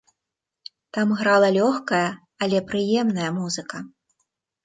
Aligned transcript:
Там 0.97 1.07
грала 1.19 1.49
лёгкая, 1.57 2.09
але 2.45 2.57
прыемная 2.71 3.29
музыка. 3.39 3.77